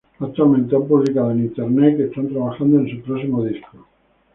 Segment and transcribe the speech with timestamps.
[0.19, 3.77] Actualmente han publicado en su myspace que están trabajando en su próximo disco.